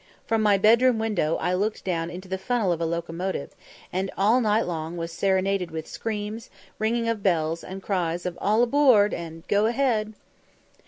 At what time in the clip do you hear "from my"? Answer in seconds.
0.25-0.57